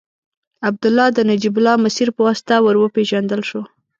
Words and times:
عبدالله 0.67 1.07
د 1.13 1.19
نجیب 1.29 1.55
الله 1.59 1.75
مسیر 1.85 2.07
په 2.13 2.21
واسطه 2.27 2.55
ور 2.61 2.75
وپېژندل 2.79 3.41
شو. 3.49 3.61